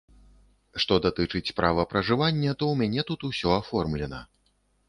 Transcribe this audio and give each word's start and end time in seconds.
Што 0.83 0.97
датычыць 1.05 1.53
права 1.59 1.85
пражывання, 1.93 2.57
то 2.63 2.73
ў 2.73 2.81
мяне 2.83 3.01
тут 3.11 3.27
усё 3.31 3.49
аформлена. 3.61 4.25